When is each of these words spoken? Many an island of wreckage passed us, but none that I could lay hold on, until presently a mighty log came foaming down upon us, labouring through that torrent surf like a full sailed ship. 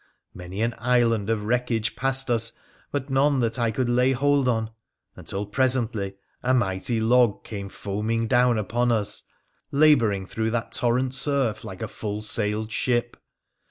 Many 0.33 0.63
an 0.63 0.73
island 0.79 1.29
of 1.29 1.43
wreckage 1.45 1.95
passed 1.95 2.31
us, 2.31 2.53
but 2.91 3.11
none 3.11 3.39
that 3.41 3.59
I 3.59 3.69
could 3.69 3.87
lay 3.87 4.13
hold 4.13 4.47
on, 4.47 4.71
until 5.15 5.45
presently 5.45 6.15
a 6.41 6.55
mighty 6.55 6.99
log 6.99 7.43
came 7.43 7.69
foaming 7.69 8.25
down 8.27 8.57
upon 8.57 8.91
us, 8.91 9.21
labouring 9.69 10.25
through 10.25 10.49
that 10.49 10.71
torrent 10.71 11.13
surf 11.13 11.63
like 11.63 11.83
a 11.83 11.87
full 11.87 12.23
sailed 12.23 12.71
ship. 12.71 13.15